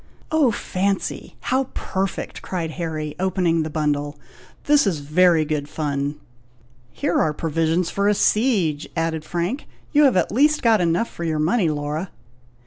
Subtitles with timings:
[0.31, 1.35] "Oh fancy!
[1.53, 4.17] how perfect!" cried Harry, opening the bundle;
[4.63, 6.15] "this is very good fun!"
[6.91, 9.67] "Here are provisions for a siege!" added Frank.
[9.91, 12.09] "You have at least got enough for your money, Laura!"